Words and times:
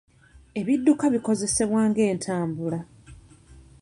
Ebidduka 0.59 1.05
bikozesebwa 1.13 1.79
ng'entambula. 1.89 2.79